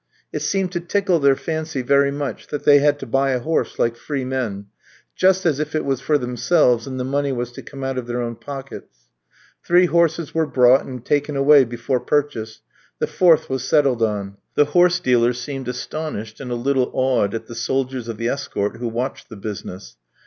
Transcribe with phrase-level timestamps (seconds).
[0.33, 3.77] It seemed to tickle their fancy very much, that they had to buy a horse
[3.77, 4.65] like free men,
[5.15, 8.07] just as if it was for themselves and the money was to come out of
[8.07, 8.97] their own pockets.
[9.63, 12.61] Three horses were brought and taken away before purchase;
[12.97, 14.37] the fourth was settled on.
[14.55, 18.77] The horse dealers seemed astonished and a little awed at the soldiers of the escort
[18.77, 19.97] who watched the business.